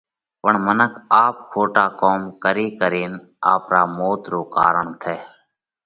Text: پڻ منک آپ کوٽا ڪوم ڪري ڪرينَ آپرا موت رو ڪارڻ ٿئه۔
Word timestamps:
پڻ 0.41 0.53
منک 0.65 0.91
آپ 1.23 1.35
کوٽا 1.53 1.85
ڪوم 2.01 2.21
ڪري 2.43 2.67
ڪرينَ 2.79 3.11
آپرا 3.53 3.81
موت 3.97 4.21
رو 4.31 4.41
ڪارڻ 4.55 4.85
ٿئه۔ 5.01 5.17